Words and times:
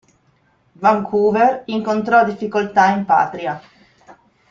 Vancouver 0.71 1.61
incontrò 1.65 2.25
difficoltà 2.25 2.89
in 2.89 3.05
patria. 3.05 3.61